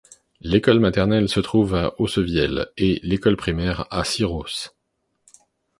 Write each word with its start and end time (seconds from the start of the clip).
L'école 0.39 0.79
maternelle 0.79 1.29
se 1.29 1.39
trouve 1.39 1.75
à 1.75 1.93
Aussevielle 2.01 2.71
et 2.75 2.99
l'école 3.03 3.37
primaire 3.37 3.85
à 3.91 4.03
Siros. 4.03 4.71